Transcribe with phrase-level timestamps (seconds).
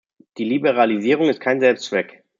[0.39, 2.23] Die Liberalisierung ist kein Selbstzweck.